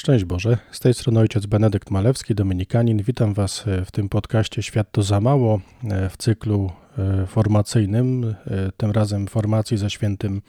[0.00, 3.02] Szczęść Boże, z tej strony ojciec Benedykt Malewski, dominikanin.
[3.02, 8.34] Witam Was e, w tym podcaście Świat to za mało e, w cyklu e, formacyjnym,
[8.76, 10.42] tym razem formacji ze świętym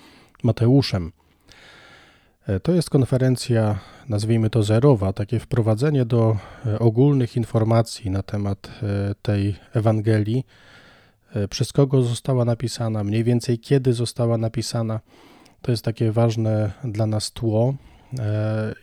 [0.43, 1.11] Mateuszem.
[2.63, 3.79] To jest konferencja,
[4.09, 6.37] nazwijmy to zerowa, takie wprowadzenie do
[6.79, 8.71] ogólnych informacji na temat
[9.21, 10.45] tej Ewangelii,
[11.49, 14.99] przez kogo została napisana, mniej więcej kiedy została napisana.
[15.61, 17.73] To jest takie ważne dla nas tło,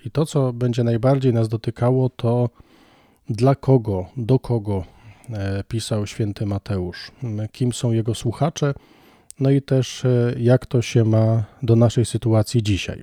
[0.05, 2.51] I to, co będzie najbardziej nas dotykało, to
[3.29, 4.85] dla kogo, do kogo
[5.31, 7.11] e, pisał święty Mateusz,
[7.53, 8.75] kim są jego słuchacze,
[9.41, 13.03] no i też e, jak to się ma do naszej sytuacji dzisiaj.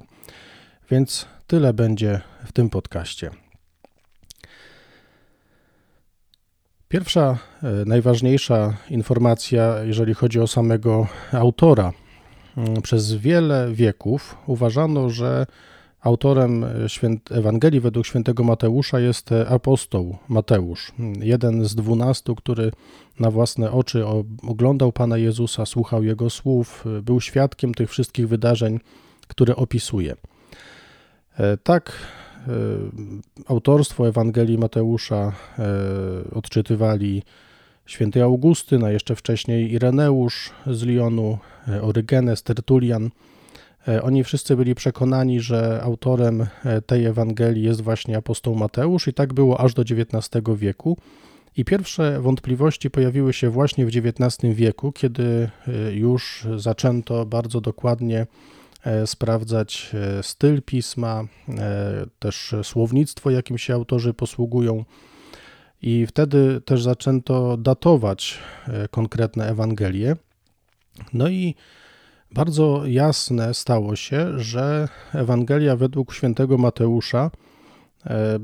[0.91, 3.31] Więc tyle będzie w tym podcaście.
[6.87, 7.37] Pierwsza,
[7.85, 11.93] najważniejsza informacja, jeżeli chodzi o samego autora.
[12.83, 15.45] Przez wiele wieków uważano, że
[16.05, 16.65] Autorem
[17.31, 22.71] Ewangelii według świętego Mateusza jest apostoł Mateusz, jeden z dwunastu, który
[23.19, 24.05] na własne oczy
[24.47, 28.79] oglądał Pana Jezusa, słuchał Jego słów, był świadkiem tych wszystkich wydarzeń,
[29.27, 30.15] które opisuje.
[31.37, 32.51] E, tak e,
[33.47, 35.63] autorstwo Ewangelii Mateusza e,
[36.33, 37.23] odczytywali
[37.85, 41.37] święty Augustyn, a jeszcze wcześniej Ireneusz z Lyonu,
[41.81, 43.34] Orygenes, Tertulian– E,
[44.01, 49.33] oni wszyscy byli przekonani, że autorem e, tej Ewangelii jest właśnie apostoł Mateusz, i tak
[49.33, 50.97] było aż do XIX wieku.
[51.57, 58.27] I pierwsze wątpliwości pojawiły się właśnie w XIX wieku, kiedy e, już zaczęto bardzo dokładnie
[59.05, 61.23] sprawdzać styl pisma,
[62.19, 64.85] też słownictwo, jakim się autorzy posługują.
[65.81, 68.39] I wtedy też zaczęto datować
[68.91, 70.15] konkretne Ewangelie.
[71.13, 71.55] No i
[72.35, 77.31] bardzo jasne stało się, że Ewangelia według świętego Mateusza
[78.05, 78.39] e,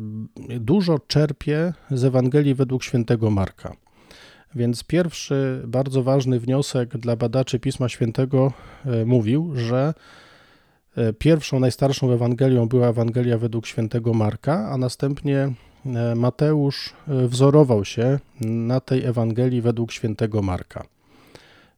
[0.59, 3.75] dużo czerpie z Ewangelii według świętego Marka.
[4.55, 8.53] Więc pierwszy bardzo ważny wniosek dla badaczy Pisma Świętego
[8.85, 9.93] e, mówił, że
[10.97, 15.53] e, pierwszą, najstarszą Ewangelią była Ewangelia według świętego Marka, a następnie
[16.15, 20.83] Mateusz wzorował się na tej Ewangelii według świętego Marka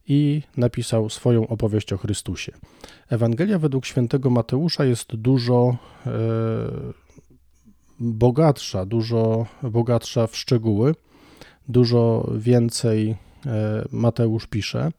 [0.07, 2.51] i napisał swoją opowieść o Chrystusie.
[3.09, 6.09] Ewangelia według świętego Mateusza jest dużo e,
[7.99, 10.95] bogatsza, dużo bogatsza w szczegóły,
[11.67, 13.15] dużo więcej
[13.45, 14.91] e, Mateusz pisze.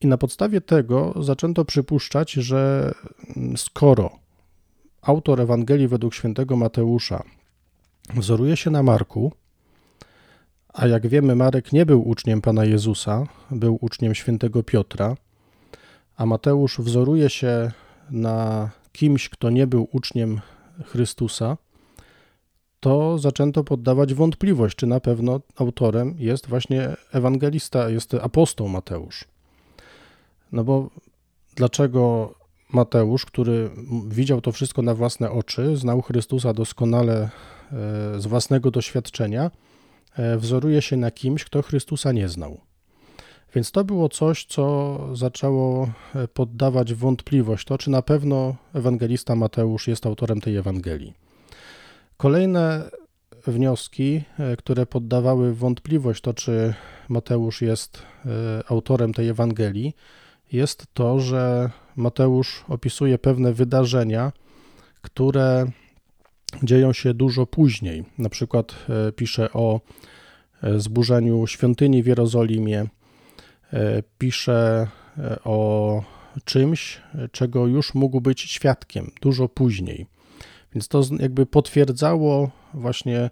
[0.00, 2.92] I na podstawie tego zaczęto przypuszczać, że
[3.56, 4.10] skoro
[5.02, 7.22] autor Ewangelii według świętego Mateusza
[8.14, 9.32] wzoruje się na Marku,
[10.78, 15.16] a jak wiemy, Marek nie był uczniem Pana Jezusa, był uczniem świętego Piotra,
[16.16, 17.70] a Mateusz wzoruje się
[18.10, 20.40] na kimś, kto nie był uczniem
[20.84, 21.56] Chrystusa,
[22.80, 29.24] to zaczęto poddawać wątpliwość, czy na pewno autorem jest właśnie ewangelista, jest apostoł Mateusz.
[30.52, 30.90] No bo
[31.54, 32.34] dlaczego
[32.72, 33.70] Mateusz, który
[34.08, 37.30] widział to wszystko na własne oczy, znał Chrystusa doskonale e,
[38.20, 39.50] z własnego doświadczenia,
[40.38, 42.60] wzoruje się na kimś, kto Chrystusa nie znał.
[43.54, 49.88] Więc to było coś, co zaczęło e, poddawać wątpliwość to, czy na pewno ewangelista Mateusz
[49.88, 51.14] jest autorem tej Ewangelii.
[52.16, 52.90] Kolejne
[53.46, 56.74] wnioski, e, które poddawały wątpliwość to, czy
[57.08, 58.02] Mateusz jest
[58.68, 59.94] autorem tej Ewangelii,
[60.52, 64.32] jest to, że Mateusz opisuje pewne wydarzenia,
[65.02, 65.66] które
[66.62, 68.04] dzieją się dużo później.
[68.18, 68.74] Na przykład
[69.08, 69.80] e, pisze o
[70.62, 72.86] e, zburzeniu świątyni w Jerozolimie,
[73.72, 74.88] e, pisze
[75.44, 76.02] o
[76.44, 80.06] czymś, czego już mógł być świadkiem dużo później.
[80.74, 83.30] Więc to jakby potwierdzało właśnie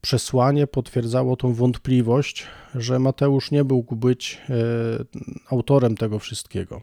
[0.00, 4.40] przesłanie, potwierdzało tą wątpliwość, że Mateusz nie mógł być
[5.50, 6.82] autorem tego wszystkiego.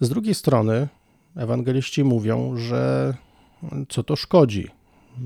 [0.00, 0.88] Z drugiej strony,
[1.36, 3.14] ewangeliści mówią, że
[3.88, 4.68] co to szkodzi.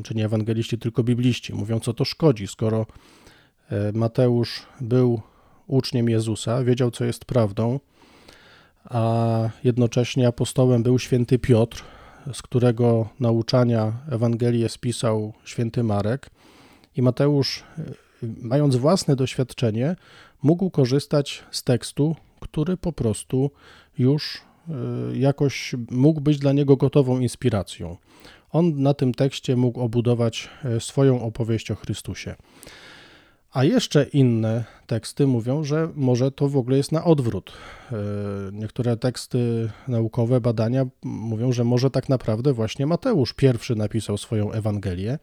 [0.05, 2.87] Czy nie ewangeliści, tylko bibliści mówią, co to szkodzi, skoro
[3.71, 5.21] e, Mateusz był
[5.67, 7.81] uczniem Jezusa, wiedział, co jest prawdą,
[8.85, 11.85] a jednocześnie apostołem był święty Piotr,
[12.33, 16.31] z którego nauczania Ewangelię spisał święty Marek.
[16.97, 17.83] I Mateusz, e,
[18.43, 19.97] mając własne doświadczenie,
[20.43, 23.51] mógł korzystać z tekstu, który po prostu
[23.99, 24.48] już
[25.15, 27.97] jakoś mógł być dla niego gotową inspiracją.
[28.51, 32.35] On na tym tekście mógł obudować y, swoją opowieść o Chrystusie.
[33.53, 37.53] A jeszcze inne teksty mówią, że może to w ogóle jest na odwrót.
[37.93, 37.97] E,
[38.53, 45.19] niektóre teksty naukowe, badania mówią, że może tak naprawdę właśnie Mateusz pierwszy napisał swoją Ewangelię,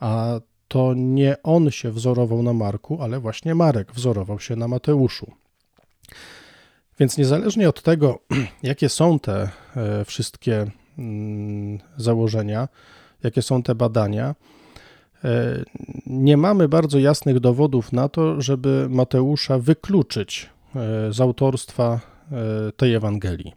[0.00, 5.32] a to nie on się wzorował na Marku, ale właśnie Marek wzorował się na Mateuszu.
[6.98, 8.18] Więc niezależnie od tego,
[8.62, 10.66] jakie są te e, wszystkie
[10.98, 12.68] mm, założenia,
[13.22, 14.34] jakie są te badania,
[15.24, 15.64] e,
[16.06, 22.00] nie mamy bardzo jasnych dowodów na to, żeby Mateusza wykluczyć e, z autorstwa
[22.76, 23.52] tej Ewangelii.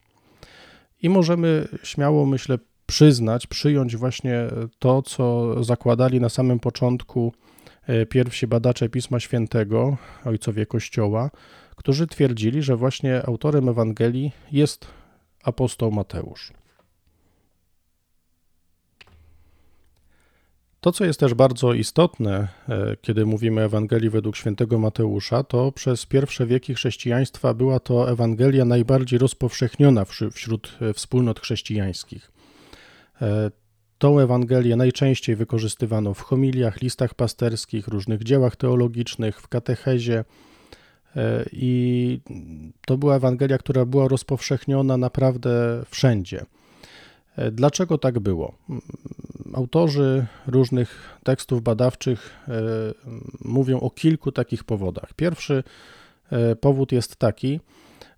[1.01, 4.47] I możemy śmiało, myślę, przyznać, przyjąć właśnie
[4.79, 7.33] to, co zakładali na samym początku
[8.09, 11.29] pierwsi badacze Pisma Świętego, ojcowie Kościoła,
[11.77, 14.88] którzy twierdzili, że właśnie autorem Ewangelii jest
[15.44, 16.53] apostoł Mateusz.
[20.81, 26.06] To, co jest też bardzo istotne, e, kiedy mówimy Ewangelii według świętego Mateusza, to przez
[26.06, 32.31] pierwsze wieki chrześcijaństwa była to Ewangelia najbardziej rozpowszechniona wśród e, wspólnot chrześcijańskich.
[33.21, 33.51] E,
[33.97, 40.25] tą Ewangelię najczęściej wykorzystywano w homiliach, listach pasterskich, różnych dziełach teologicznych, w katechezie,
[41.51, 42.19] I
[42.85, 46.45] to była Ewangelia, która była rozpowszechniona naprawdę wszędzie.
[47.35, 48.53] E, dlaczego tak było?
[49.53, 52.51] Autorzy różnych tekstów badawczych e,
[53.45, 55.13] mówią o kilku takich powodach.
[55.13, 55.63] Pierwszy
[56.61, 57.59] powód jest taki,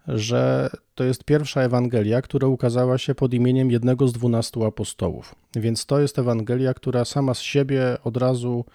[0.08, 5.36] że to jest pierwsza Ewangelia, która ukazała się pod imieniem jednego z dwunastu apostołów.
[5.56, 8.66] Więc to jest Ewangelia, która sama z siebie od razu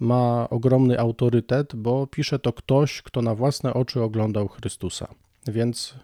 [0.00, 5.08] ma ogromny autorytet, bo pisze to ktoś, kto na własne oczy oglądał Chrystusa.
[5.46, 5.94] Więc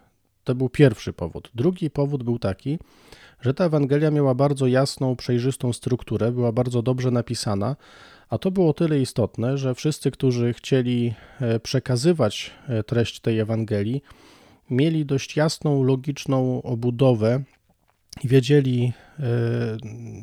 [0.45, 1.51] to był pierwszy powód.
[1.55, 2.79] Drugi powód był taki,
[3.41, 7.77] że ta Ewangelia miała bardzo jasną, przejrzystą strukturę, była bardzo dobrze napisana,
[8.29, 14.03] a to było tyle istotne, że wszyscy, którzy chcieli e, przekazywać e, treść tej Ewangelii,
[14.71, 17.43] mieli dość jasną, logiczną obudowę
[18.25, 19.23] wiedzieli, e,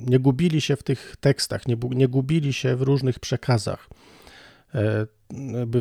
[0.07, 3.90] nie gubili się w tych tekstach, nie, nie gubili się w różnych przekazach.
[4.75, 5.06] E,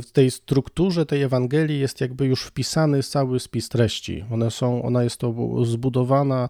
[0.02, 4.24] w tej strukturze tej Ewangelii jest jakby już wpisany cały spis treści.
[4.30, 6.48] One są, ona jest to zbudowana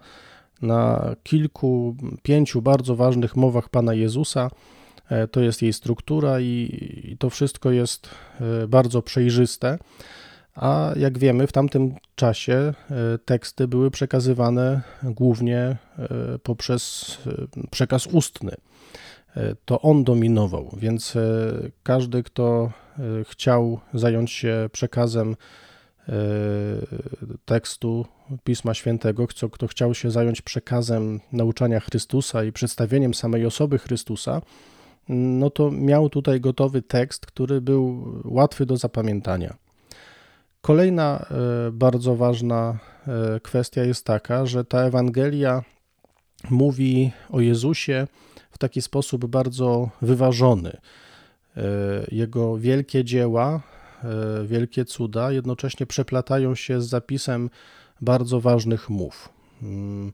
[0.63, 4.51] na kilku, pięciu bardzo ważnych mowach Pana Jezusa.
[5.09, 8.11] E, to jest jej struktura i, i to wszystko jest
[8.69, 9.79] bardzo przejrzyste
[10.55, 12.75] a jak wiemy, w tamtym czasie e,
[13.25, 15.79] teksty były przekazywane głównie e,
[16.43, 18.53] poprzez e, przekaz ustny.
[19.65, 21.15] To on dominował, więc
[21.83, 22.73] każdy, kto
[23.25, 25.37] chciał zająć się przekazem
[27.45, 28.07] tekstu
[28.45, 34.43] Pisma Świętego, kto, kto chciał się zająć przekazem nauczania Chrystusa i przedstawieniem samej osoby Chrystusa,
[35.09, 39.62] no to miał tutaj gotowy tekst, który był łatwy do zapamiętania.
[40.63, 45.63] Kolejna e, bardzo ważna e, kwestia jest taka, że ta Ewangelia
[46.51, 48.07] mówi o Jezusie
[48.51, 50.77] w taki sposób bardzo wyważony.
[51.57, 51.63] E,
[52.13, 53.61] jego wielkie dzieła,
[54.45, 57.51] wielkie cuda jednocześnie przeplatają się z zapisem
[58.01, 59.29] bardzo ważnych mów.
[59.63, 60.13] Mm,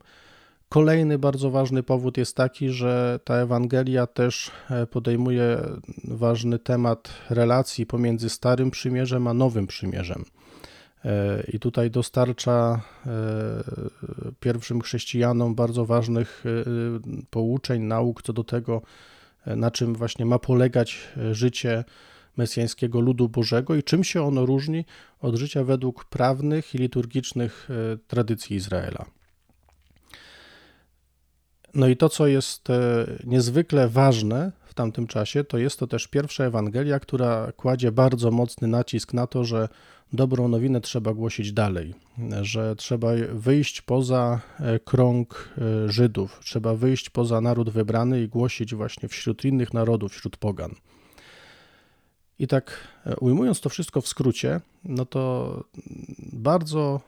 [0.69, 4.51] kolejny bardzo ważny powód jest taki, że ta Ewangelia też
[4.91, 5.57] podejmuje
[6.03, 10.25] ważny temat relacji pomiędzy Starym Przymierzem a Nowym Przymierzem.
[11.05, 13.11] E, I tutaj dostarcza e,
[14.39, 16.49] pierwszym chrześcijanom bardzo ważnych e,
[17.29, 18.81] pouczeń, nauk co do tego,
[19.45, 21.83] na czym właśnie ma polegać życie
[22.37, 24.85] mesjańskiego ludu Bożego i czym się ono różni
[25.21, 27.69] od życia według prawnych i liturgicznych
[28.07, 29.05] tradycji Izraela.
[31.73, 32.67] No i to, co jest
[33.23, 38.67] niezwykle ważne w tamtym czasie, to jest to też pierwsza Ewangelia, która kładzie bardzo mocny
[38.67, 39.69] nacisk na to, że
[40.13, 41.93] dobrą nowinę trzeba głosić dalej,
[42.41, 48.75] że trzeba wyjść poza e, krąg e, Żydów, trzeba wyjść poza naród wybrany i głosić
[48.75, 50.71] właśnie wśród innych narodów, wśród pogan.
[52.39, 55.63] I tak e, ujmując to wszystko w skrócie, no to
[56.33, 57.01] bardzo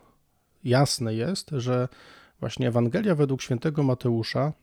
[0.64, 1.88] jasne jest, że
[2.40, 4.54] właśnie Ewangelia według świętego Mateusza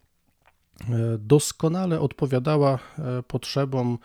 [1.19, 2.79] doskonale odpowiadała
[3.29, 3.99] potrzebom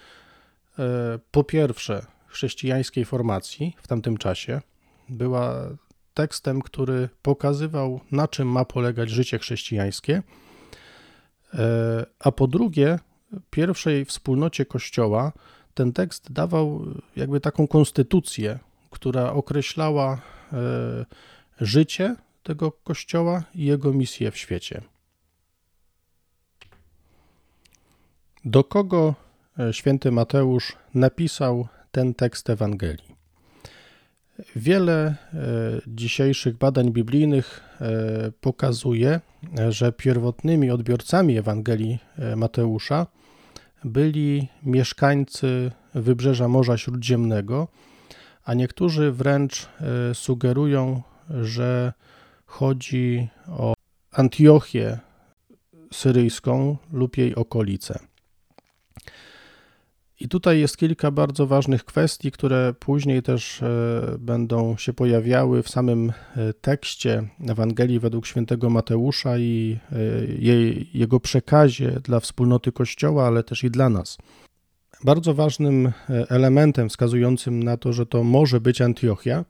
[1.32, 4.62] po pierwsze chrześcijańskiej formacji w tamtym czasie.
[5.10, 5.70] Była
[6.14, 10.24] tekstem, który pokazywał, na czym ma polegać życie chrześcijańskie.
[11.54, 13.00] E, a po drugie,
[13.50, 15.32] pierwszej wspólnocie Kościoła
[15.74, 20.22] ten tekst dawał jakby taką konstytucję, która określała
[20.54, 20.58] e,
[21.62, 24.82] życie tego Kościoła i jego misję w świecie.
[28.46, 29.16] Do kogo
[29.60, 33.16] e, święty Mateusz napisał ten tekst Ewangelii.
[34.56, 35.16] Wiele e,
[35.88, 39.20] dzisiejszych badań biblijnych e, pokazuje,
[39.70, 42.00] że pierwotnymi odbiorcami Ewangelii
[42.36, 43.08] Mateusza
[43.84, 47.68] byli mieszkańcy wybrzeża Morza Śródziemnego,
[48.44, 49.70] a niektórzy wręcz
[50.14, 51.94] sugerują, że
[52.46, 53.74] chodzi o
[54.12, 55.00] Antiochię
[55.94, 58.13] syryjską lub jej okolice.
[60.20, 65.70] I tutaj jest kilka bardzo ważnych kwestii, które później też e, będą się pojawiały w
[65.70, 69.98] samym e, tekście Ewangelii według świętego Mateusza i e,
[70.40, 74.18] jej, jego przekazie dla wspólnoty Kościoła, ale też i dla nas.
[75.04, 75.92] Bardzo ważnym
[76.30, 79.46] elementem wskazującym na to, że to może być Antiochia,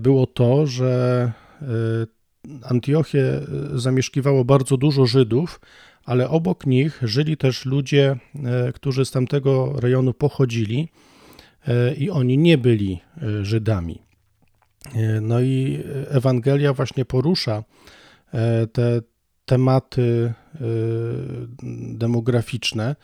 [0.00, 1.32] było to, że
[2.62, 3.40] Antiochię
[3.74, 5.60] zamieszkiwało bardzo dużo Żydów,
[6.04, 10.88] ale obok nich żyli też ludzie, e, którzy z tamtego rejonu pochodzili
[11.68, 14.02] e, i oni nie byli e, Żydami.
[15.20, 17.64] No i Ewangelia właśnie porusza
[18.72, 19.00] te
[19.44, 20.32] tematy
[21.92, 22.96] demograficzne,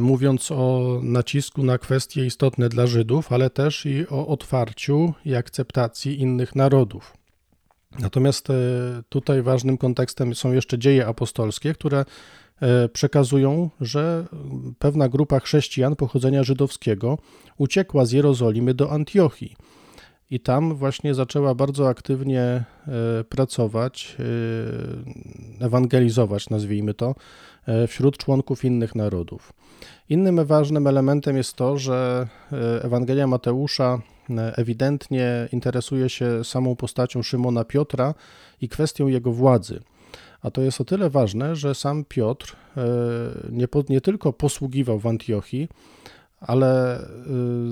[0.00, 6.20] mówiąc o nacisku na kwestie istotne dla Żydów, ale też i o otwarciu i akceptacji
[6.20, 7.16] innych narodów.
[7.98, 8.54] Natomiast e,
[9.08, 12.04] tutaj ważnym kontekstem są jeszcze dzieje apostolskie, które
[12.60, 14.26] e, przekazują, że
[14.78, 17.18] pewna grupa chrześcijan pochodzenia żydowskiego
[17.56, 19.56] uciekła z Jerozolimy do Antiochii.
[20.30, 22.64] I tam właśnie zaczęła bardzo aktywnie e,
[23.28, 24.16] pracować,
[25.60, 27.14] ewangelizować, nazwijmy to,
[27.88, 29.52] wśród członków innych narodów.
[30.08, 32.28] Innym ważnym elementem jest to, że
[32.82, 33.98] Ewangelia Mateusza
[34.36, 38.14] ewidentnie interesuje się samą postacią Szymona Piotra
[38.60, 39.80] i kwestią jego władzy.
[40.42, 42.82] A to jest o tyle ważne, że sam Piotr e,
[43.50, 45.68] nie, nie tylko posługiwał w Antiochii,
[46.40, 47.04] ale e,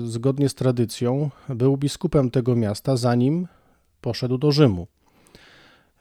[0.05, 3.47] zgodnie z tradycją był biskupem tego miasta, zanim
[4.01, 4.87] poszedł do Rzymu.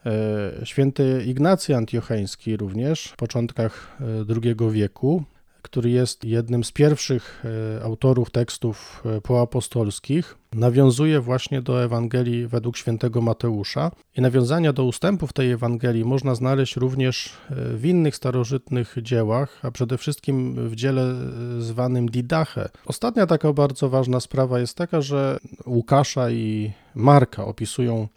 [0.07, 5.25] E, święty Ignacy Antiocheński również w początkach II wieku
[5.67, 7.45] który jest jednym z pierwszych
[7.79, 13.91] e, autorów tekstów e, poapostolskich, nawiązuje właśnie do Ewangelii według świętego Mateusza.
[14.17, 19.71] I nawiązania do ustępów tej Ewangelii można znaleźć również e, w innych starożytnych dziełach, a
[19.71, 21.15] przede wszystkim w dziele
[21.59, 22.69] zwanym Didache.
[22.87, 28.09] Ostatnia taka bardzo ważna sprawa jest taka, że Łukasza i Marka opisują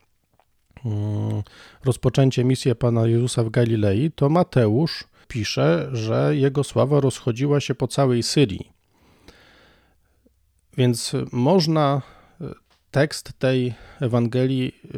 [0.85, 1.43] mm,
[1.85, 7.87] rozpoczęcie misji Pana Jezusa w Galilei, to Mateusz pisze, że jego sława rozchodziła się po
[7.87, 8.71] całej Syrii.
[10.77, 12.01] Więc można
[12.41, 12.45] e,
[12.91, 14.89] tekst tej Ewangelii e,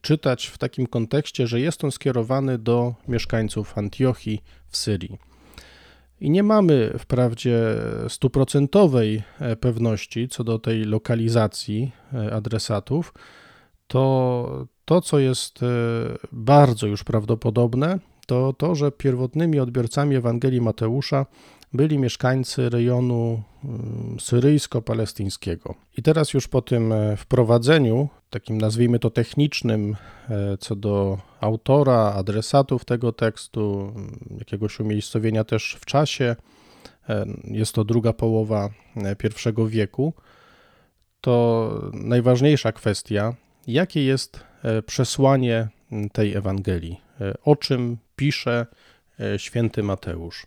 [0.00, 5.18] czytać w takim kontekście, że jest on skierowany do mieszkańców Antiochii w Syrii.
[6.20, 7.58] I nie mamy wprawdzie
[8.08, 11.92] stuprocentowej e, pewności co do tej lokalizacji
[12.32, 13.14] adresatów,
[13.86, 15.60] to to, co jest
[16.32, 21.26] bardzo już prawdopodobne, to to, że pierwotnymi odbiorcami Ewangelii Mateusza
[21.72, 25.74] byli mieszkańcy rejonu mm, syryjsko-palestyńskiego.
[25.96, 29.96] I teraz już po tym e, wprowadzeniu, takim nazwijmy to technicznym,
[30.30, 36.36] e, co do autora, adresatów tego tekstu, mm, jakiegoś umiejscowienia też w czasie,
[37.08, 40.12] e, jest to druga połowa I wieku,
[41.20, 43.34] to najważniejsza kwestia,
[43.66, 44.40] jakie jest
[44.86, 45.68] przesłanie
[46.12, 47.00] tej Ewangelii,
[47.44, 48.66] o czym pisze
[49.20, 50.46] e, święty Mateusz.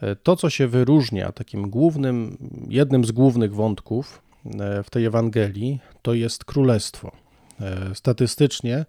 [0.00, 2.36] E, to, co się wyróżnia, takim głównym,
[2.68, 4.22] jednym z głównych wątków
[4.60, 7.12] e, w tej Ewangelii, to jest królestwo.
[7.94, 8.84] Statystycznie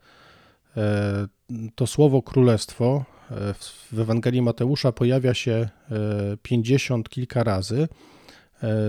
[1.76, 3.06] to słowo królestwo
[3.92, 5.70] w Ewangelii Mateusza pojawia się
[6.44, 7.88] pięćdziesiąt kilka razy,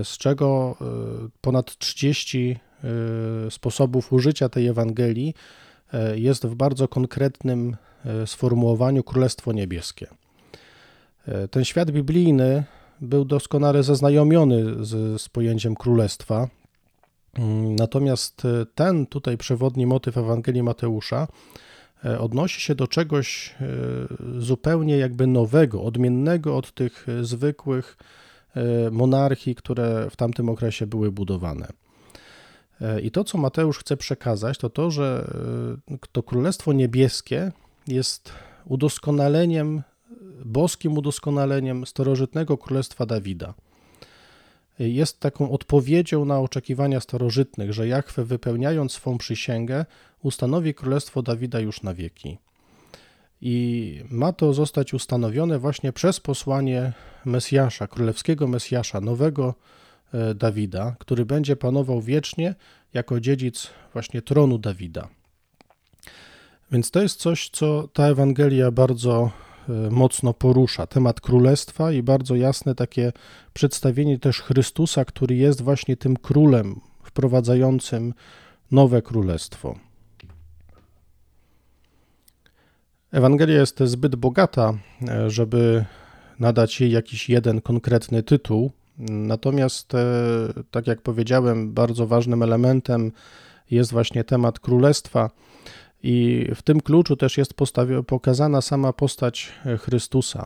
[0.03, 0.77] z czego
[1.41, 2.59] ponad 30
[3.49, 5.33] sposobów użycia tej Ewangelii
[6.15, 7.75] jest w bardzo konkretnym
[8.05, 10.07] E, sformułowaniu Królestwo Niebieskie.
[11.27, 12.63] E, ten świat biblijny
[13.01, 16.47] był doskonale zaznajomiony z, z pojęciem królestwa,
[17.33, 21.27] mm, natomiast e, ten tutaj przewodni motyw Ewangelii Mateusza
[22.19, 23.55] odnosi się do czegoś
[24.37, 27.97] zupełnie jakby nowego, odmiennego od tych zwykłych
[28.91, 31.67] monarchii, które w tamtym okresie były budowane.
[33.03, 35.31] I to, co Mateusz chce przekazać, to to, że
[36.11, 37.51] to Królestwo Niebieskie
[37.87, 38.33] jest
[38.65, 39.83] udoskonaleniem,
[40.45, 43.53] boskim udoskonaleniem starożytnego królestwa Dawida.
[44.79, 49.85] Jest taką odpowiedzią na oczekiwania starożytnych, że Jachwę wypełniając swą przysięgę
[50.23, 52.37] ustanowi królestwo Dawida już na wieki.
[53.41, 56.93] I ma to zostać ustanowione właśnie przez posłanie
[57.25, 59.53] Mesjasza, królewskiego Mesjasza, nowego
[60.35, 62.55] Dawida, który będzie panował wiecznie
[62.93, 65.07] jako dziedzic właśnie tronu Dawida.
[66.71, 69.31] Więc to jest coś, co ta Ewangelia bardzo
[69.91, 70.87] mocno porusza.
[70.87, 73.13] Temat królestwa i bardzo jasne takie
[73.53, 78.13] przedstawienie też Chrystusa, który jest właśnie tym królem wprowadzającym
[78.71, 79.75] nowe królestwo.
[83.11, 84.73] Ewangelia jest zbyt bogata,
[85.07, 85.85] e, żeby
[86.39, 88.71] nadać jej jakiś jeden konkretny tytuł.
[88.97, 90.07] Natomiast, e,
[90.71, 93.11] tak jak powiedziałem, bardzo ważnym elementem
[93.71, 95.29] jest właśnie temat królestwa.
[96.03, 97.53] I w tym kluczu też jest
[98.07, 100.45] pokazana sama postać e, Chrystusa.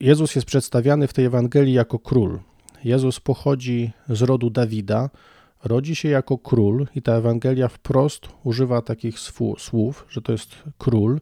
[0.00, 2.38] Jezus jest przedstawiany w tej Ewangelii jako król.
[2.84, 5.10] Jezus pochodzi z rodu Dawida,
[5.64, 9.18] rodzi się jako król i ta Ewangelia wprost używa takich
[9.58, 11.20] słów, że to jest król.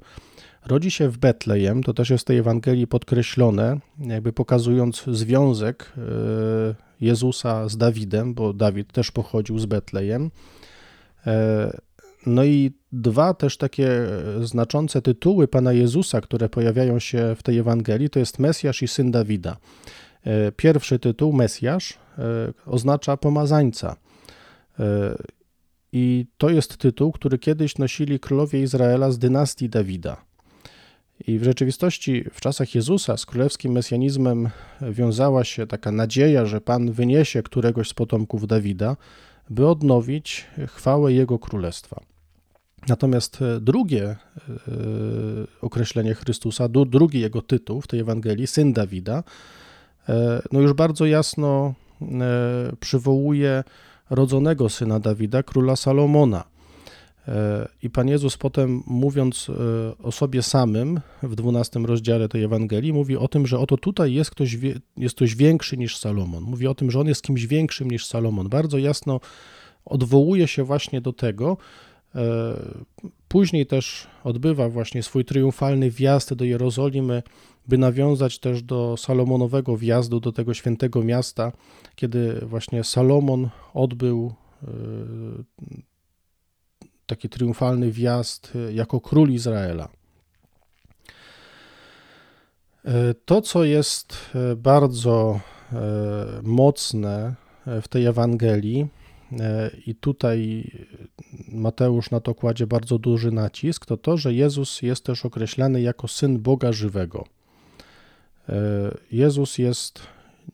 [0.69, 6.01] Rodzi się w Betlejem, to też jest w tej Ewangelii podkreślone, jakby pokazując związek e,
[7.01, 10.31] Jezusa z Dawidem, bo Dawid też pochodził z Betlejem.
[11.27, 11.77] E,
[12.27, 13.91] no i dwa też takie
[14.43, 19.11] znaczące tytuły Pana Jezusa, które pojawiają się w tej Ewangelii, to jest Mesjasz i Syn
[19.11, 19.57] Dawida.
[20.25, 21.99] E, pierwszy tytuł, Mesjasz,
[22.67, 23.97] oznacza pomazańca.
[25.93, 30.25] I to jest tytuł, który kiedyś nosili królowie Izraela z dynastii Dawida.
[31.27, 34.49] I w rzeczywistości w czasach Jezusa z królewskim mesjanizmem
[34.81, 38.97] wiązała się taka nadzieja, że Pan wyniesie któregoś z potomków Dawida,
[39.51, 42.01] by odnowić chwałę Jego królestwa.
[42.89, 44.17] Natomiast drugie e,
[45.61, 49.23] określenie Chrystusa, drugi jego tytuł w tej Ewangelii, syn Dawida,
[50.09, 52.07] e, no już bardzo jasno e,
[52.81, 53.65] przywołuje
[54.11, 56.45] rodzonego syna Dawida, króla Salomona.
[57.28, 62.92] E, I Pan Jezus potem, mówiąc e, o sobie samym w 12 rozdziale tej Ewangelii,
[62.92, 64.56] mówi o tym, że oto tutaj jest ktoś,
[64.97, 66.45] jest ktoś większy niż Salomon.
[66.45, 68.49] Mówi o tym, że on jest kimś większym niż Salomon.
[68.49, 69.21] Bardzo jasno
[69.85, 71.56] odwołuje się właśnie do tego.
[72.14, 72.54] E,
[73.28, 77.23] później też odbywa właśnie swój triumfalny wjazd do Jerozolimy,
[77.69, 81.52] by nawiązać też do Salomonowego wjazdu do tego świętego miasta,
[81.95, 84.34] kiedy właśnie Salomon odbył
[87.06, 89.88] taki triumfalny wjazd e, jako król Izraela.
[92.84, 95.40] E, to, co jest e, bardzo
[96.42, 97.34] mocne
[97.82, 98.86] w tej Ewangelii,
[99.86, 100.71] i tutaj
[101.49, 106.08] Mateusz na to kładzie bardzo duży nacisk, to to, że Jezus jest też określany jako
[106.08, 107.25] syn Boga żywego.
[109.12, 110.00] Jezus jest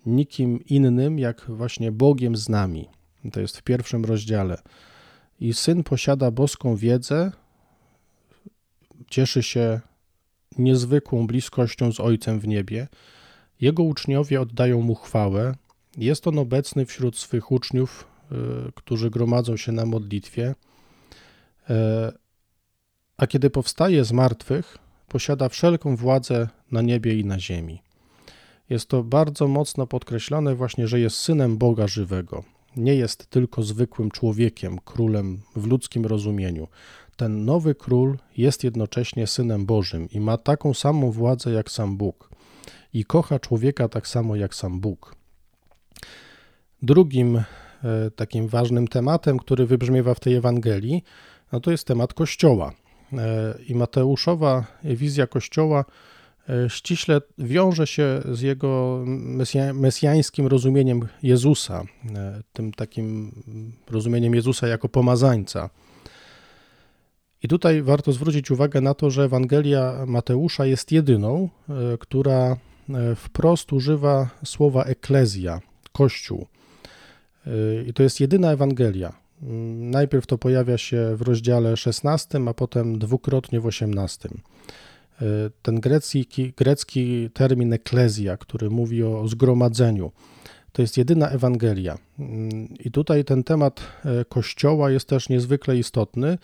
[0.06, 2.88] nikim innym, jak właśnie Bogiem z nami.
[3.32, 4.58] To jest w pierwszym rozdziale
[5.42, 7.33] i syn posiada boską wiedzę,
[9.11, 9.81] cieszy się
[10.59, 12.88] niezwykłą bliskością z Ojcem w niebie.
[13.61, 15.55] Jego uczniowie oddają mu chwałę.
[15.96, 18.07] Jest on obecny wśród swych uczniów,
[18.68, 20.55] y, którzy gromadzą się na modlitwie.
[21.70, 22.12] E,
[23.16, 24.78] a kiedy powstaje z martwych,
[25.09, 27.83] posiada wszelką władzę na niebie i na ziemi.
[28.70, 32.44] Jest to bardzo mocno podkreślone właśnie, że jest synem Boga żywego
[32.76, 36.68] nie jest tylko zwykłym człowiekiem, królem w ludzkim rozumieniu.
[37.16, 42.30] Ten nowy król jest jednocześnie synem Bożym i ma taką samą władzę jak sam Bóg
[42.92, 45.14] i kocha człowieka tak samo jak sam Bóg.
[46.82, 47.44] Drugim e,
[48.16, 51.04] takim ważnym tematem, który wybrzmiewa w tej Ewangelii,
[51.52, 52.72] no to jest temat Kościoła.
[53.12, 55.85] E, I Mateuszowa wizja Kościoła
[56.68, 63.33] ściśle wiąże się z jego mesja, mesjańskim rozumieniem Jezusa, e, tym takim
[63.90, 65.70] rozumieniem Jezusa jako pomazańca.
[67.42, 72.57] I tutaj warto zwrócić uwagę na to, że Ewangelia Mateusza jest jedyną, e, która
[73.16, 75.61] wprost używa słowa eklezja,
[75.92, 76.46] kościół.
[77.87, 79.12] I to jest jedyna Ewangelia.
[79.78, 84.28] Najpierw to pojawia się w rozdziale 16, a potem dwukrotnie w 18.
[85.62, 90.12] Ten grecki, grecki termin eklezja, który mówi o zgromadzeniu,
[90.72, 91.98] to jest jedyna Ewangelia.
[92.81, 96.38] I tutaj ten temat e, Kościoła jest też niezwykle istotny, e,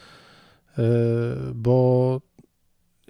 [1.54, 2.20] bo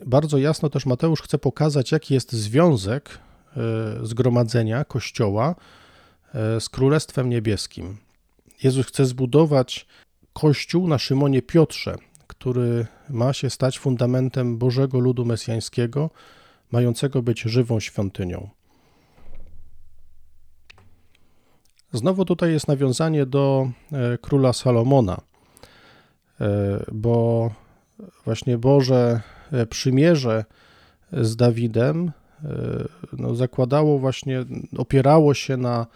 [0.07, 3.19] bardzo jasno też Mateusz chce pokazać, jaki jest związek
[3.57, 3.61] e,
[4.03, 5.55] zgromadzenia Kościoła
[6.61, 7.97] z Królestwem Niebieskim.
[8.63, 9.87] Jezus chce zbudować
[10.33, 11.97] Kościół na Szymonie Piotrze,
[12.29, 16.11] który ma się stać fundamentem Bożego ludu mesjańskiego,
[16.71, 18.49] mającego być żywą świątynią.
[21.93, 25.21] Znowu tutaj jest nawiązanie do e, króla Salomona,
[26.41, 27.51] e, bo
[28.25, 29.21] właśnie Boże
[29.53, 30.45] e, przymierze
[31.13, 32.13] z Dawidem
[33.13, 34.45] no, zakładało właśnie,
[34.77, 35.87] opierało się na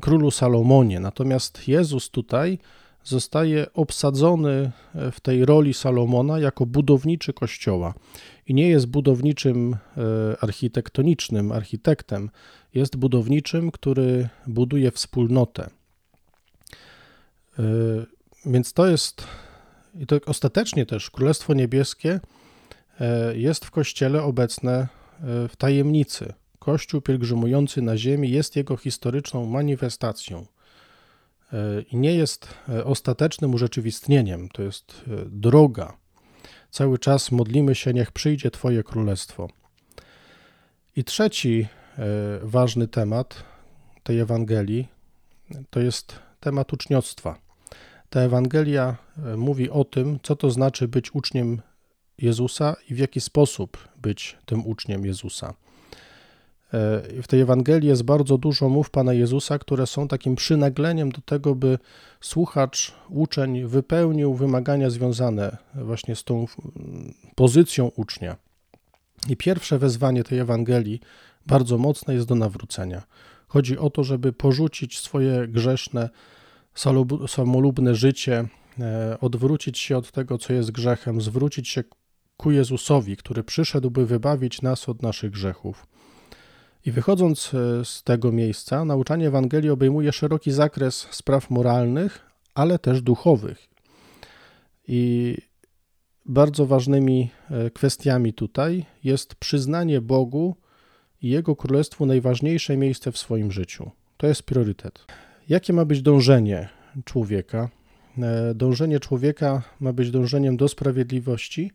[0.00, 1.00] królu Salomonie.
[1.00, 2.58] Natomiast Jezus tutaj
[3.04, 4.72] zostaje obsadzony
[5.12, 7.94] w tej roli Salomona jako budowniczy kościoła.
[8.46, 9.76] I nie jest budowniczym
[10.40, 12.30] architektonicznym architektem,
[12.74, 15.70] jest budowniczym, który buduje wspólnotę.
[18.46, 19.26] Więc to jest
[19.94, 22.20] i to ostatecznie też Królestwo Niebieskie
[23.00, 24.88] e, jest w Kościele obecne e,
[25.48, 26.32] w tajemnicy.
[26.58, 30.46] Kościół pielgrzymujący na ziemi jest jego historyczną manifestacją e,
[31.92, 35.96] i nie jest ostatecznym urzeczywistnieniem, to jest droga.
[36.70, 39.48] Cały czas modlimy się, niech przyjdzie Twoje królestwo.
[40.96, 41.66] I trzeci
[42.42, 43.44] ważny temat
[44.02, 44.88] tej Ewangelii
[45.70, 47.38] to jest temat uczniostwa.
[48.10, 51.62] Ta Ewangelia e, mówi o tym, co to znaczy być uczniem
[52.18, 55.54] Jezusa i w jaki sposób być tym uczniem Jezusa.
[56.74, 61.20] E, w tej Ewangelii jest bardzo dużo mów Pana Jezusa, które są takim przynagleniem do
[61.20, 61.78] tego, by
[62.20, 66.46] słuchacz, uczeń wypełnił wymagania związane właśnie z tą
[67.34, 68.36] pozycją ucznia.
[69.28, 71.00] I pierwsze wezwanie tej Ewangelii
[71.46, 73.02] bardzo mocne jest do nawrócenia.
[73.48, 76.10] Chodzi o to, żeby porzucić swoje grzeszne
[77.28, 78.48] samolubne życie,
[78.80, 81.84] e, odwrócić się od tego, co jest grzechem, zwrócić się
[82.36, 85.86] ku Jezusowi, który przyszedł, by wybawić nas od naszych grzechów.
[86.86, 92.20] I wychodząc e, z tego miejsca, nauczanie Ewangelii obejmuje szeroki zakres spraw moralnych,
[92.54, 93.68] ale też duchowych.
[94.88, 95.36] I
[96.26, 100.56] bardzo ważnymi e, kwestiami tutaj jest przyznanie Bogu
[101.22, 103.90] i Jego Królestwu najważniejsze miejsce w swoim życiu.
[104.16, 105.04] To jest priorytet.
[105.48, 106.68] Jakie ma być dążenie
[107.04, 107.68] człowieka?
[108.18, 111.70] E, dążenie człowieka ma być dążeniem do sprawiedliwości,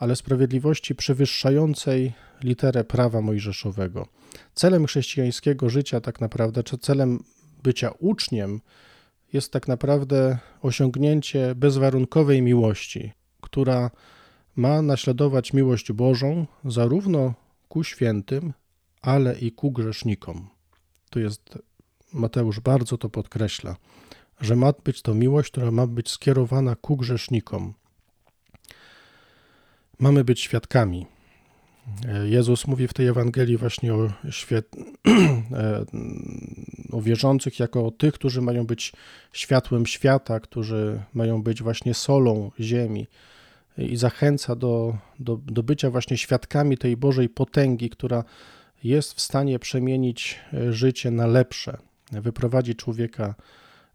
[0.00, 4.06] ale sprawiedliwości przewyższającej literę prawa mojżeszowego.
[4.54, 7.24] Celem chrześcijańskiego życia, tak naprawdę, czy celem
[7.62, 8.60] bycia uczniem,
[9.32, 13.90] jest tak naprawdę osiągnięcie bezwarunkowej miłości, która
[14.56, 17.34] ma naśladować miłość Bożą zarówno
[17.68, 18.52] ku świętym,
[19.02, 20.48] ale i ku grzesznikom.
[21.10, 21.58] Tu jest
[22.12, 23.76] Mateusz bardzo to podkreśla,
[24.40, 27.74] że ma być to miłość, która ma być skierowana ku grzesznikom.
[30.00, 31.06] Mamy być świadkami.
[32.24, 34.76] Jezus mówi w tej Ewangelii właśnie o, świet...
[36.92, 38.92] o wierzących jako o tych, którzy mają być
[39.32, 43.06] światłem świata, którzy mają być właśnie solą ziemi
[43.78, 48.24] i zachęca do, do, do bycia właśnie świadkami tej Bożej potęgi, która
[48.84, 51.78] jest w stanie przemienić życie na lepsze,
[52.12, 53.34] wyprowadzi człowieka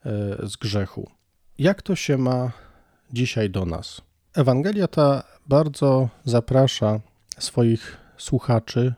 [0.06, 0.10] e,
[0.48, 1.10] z grzechu.
[1.60, 2.52] Jak to się ma
[3.14, 4.05] dzisiaj do nas?
[4.36, 7.00] Ewangelia ta bardzo zaprasza
[7.40, 8.94] swoich słuchaczy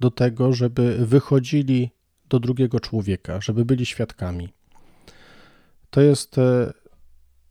[0.00, 1.90] do tego, żeby wychodzili
[2.28, 4.48] do drugiego człowieka, żeby byli świadkami.
[5.90, 6.72] To jest e,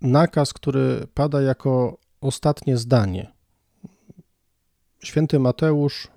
[0.02, 3.32] nakaz, który pada jako ostatnie zdanie.
[5.04, 6.08] Święty Mateusz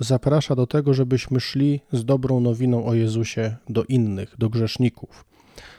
[0.00, 5.24] zaprasza do tego, żebyśmy szli z dobrą nowiną o Jezusie do innych, do grzeszników.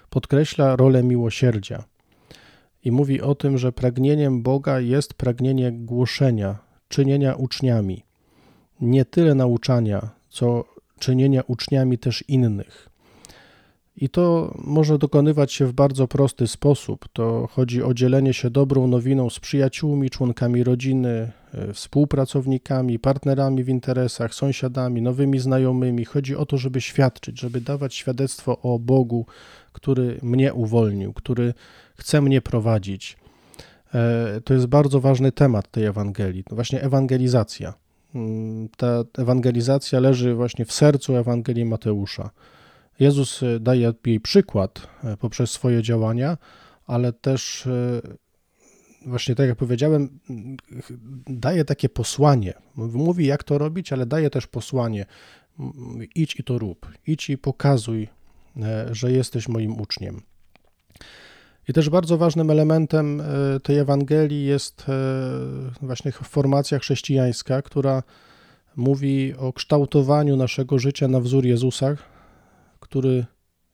[0.09, 1.92] Podkreśla rolę miłosierdzia
[2.85, 8.03] i mówi o tym, że pragnieniem Boga jest pragnienie głoszenia, czynienia uczniami.
[8.81, 10.65] Nie tyle nauczania, co
[10.99, 12.89] czynienia uczniami też innych.
[13.95, 17.05] I to może dokonywać się w bardzo prosty sposób.
[17.13, 23.69] To chodzi o dzielenie się dobrą nowiną z przyjaciółmi, członkami rodziny, e, współpracownikami, partnerami w
[23.69, 26.05] interesach, sąsiadami, nowymi znajomymi.
[26.05, 29.25] Chodzi o to, żeby świadczyć, żeby dawać świadectwo o Bogu,
[29.73, 31.53] który mnie uwolnił, który
[31.95, 33.17] chce mnie prowadzić.
[33.93, 37.73] E, to jest bardzo ważny temat tej Ewangelii, to właśnie ewangelizacja.
[38.15, 42.29] Mm, ta ewangelizacja leży właśnie w sercu Ewangelii Mateusza.
[42.99, 46.37] Jezus e, daje jej przykład e, poprzez swoje działania,
[46.87, 48.01] ale też e,
[49.05, 50.19] właśnie tak jak powiedziałem,
[51.27, 52.53] daje takie posłanie.
[52.75, 55.05] Mówi, jak to robić, ale daje też posłanie.
[56.15, 56.87] Idź i to rób.
[57.07, 58.07] Idź i pokazuj,
[58.91, 60.21] że jesteś moim uczniem.
[61.67, 63.23] I też bardzo ważnym elementem
[63.63, 64.85] tej Ewangelii jest
[65.81, 68.03] właśnie formacja chrześcijańska, która
[68.75, 71.95] mówi o kształtowaniu naszego życia na wzór Jezusa,
[72.83, 73.25] który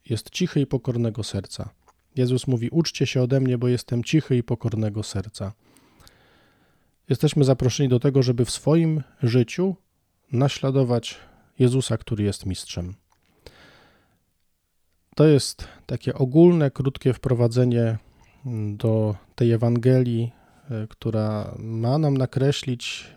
[0.10, 1.69] jest cichy i pokornego serca.
[2.15, 5.54] Jezus mówi: Uczcie się ode mnie, bo jestem cichy i pokornego serca.
[7.10, 9.76] Jesteśmy zaproszeni do tego, żeby w swoim życiu
[10.32, 11.17] naśladować
[11.60, 12.95] Jezusa, który jest mistrzem.
[15.15, 17.98] To jest takie ogólne, krótkie wprowadzenie
[18.74, 20.32] do tej Ewangelii,
[20.89, 23.08] która ma nam nakreślić,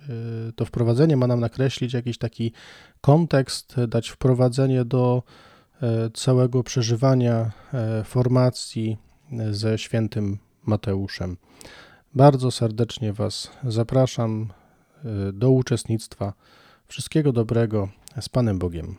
[0.57, 2.53] to wprowadzenie ma nam nakreślić jakiś taki
[3.01, 5.23] kontekst, dać wprowadzenie do
[6.15, 7.51] całego przeżywania
[8.05, 8.99] formacji
[9.51, 11.37] ze świętym Mateuszem.
[12.15, 14.49] Bardzo serdecznie Was zapraszam
[15.33, 16.33] do uczestnictwa.
[16.89, 17.89] Wszystkiego dobrego
[18.21, 18.97] z Panem Bogiem.